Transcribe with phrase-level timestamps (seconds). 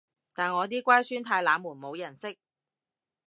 [0.33, 2.39] 但我啲乖孫太冷門冇人識